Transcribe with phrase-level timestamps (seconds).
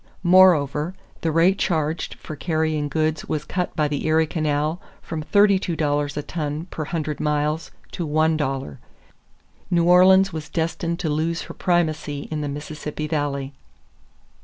[0.23, 6.17] Moreover, the rate charged for carrying goods was cut by the Erie Canal from $32
[6.17, 8.77] a ton per hundred miles to $1.
[9.69, 13.53] New Orleans was destined to lose her primacy in the Mississippi Valley.